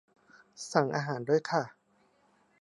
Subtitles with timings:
[0.71, 1.63] สั่งอาหารด้วยค่ะ